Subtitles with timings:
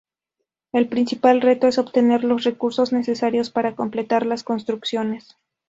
[0.71, 5.37] El principal reto es obtener los recursos necesarios para completar las construcciones.